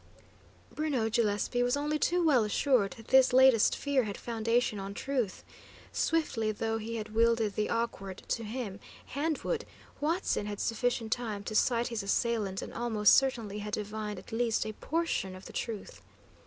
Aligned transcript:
Bruno 0.73 1.11
Gillespie 1.11 1.61
was 1.61 1.77
only 1.77 1.99
too 1.99 2.25
well 2.25 2.43
assured 2.43 2.93
that 2.93 3.09
this 3.09 3.31
latest 3.33 3.75
fear 3.77 4.01
had 4.05 4.17
foundation 4.17 4.79
on 4.79 4.95
truth. 4.95 5.43
Swiftly 5.91 6.51
though 6.51 6.79
he 6.79 6.95
had 6.95 7.13
wielded 7.13 7.53
the 7.53 7.69
awkward 7.69 8.23
(to 8.29 8.43
him) 8.43 8.79
hand 9.05 9.37
wood, 9.43 9.63
Huatzin 9.99 10.47
had 10.47 10.59
sufficient 10.59 11.11
time 11.11 11.43
to 11.43 11.53
sight 11.53 11.89
his 11.89 12.01
assailant, 12.01 12.63
and 12.63 12.73
almost 12.73 13.13
certainly 13.13 13.59
had 13.59 13.73
divined 13.73 14.17
at 14.17 14.31
least 14.31 14.65
a 14.65 14.73
portion 14.73 15.35
of 15.35 15.45
the 15.45 15.53
truth. 15.53 16.01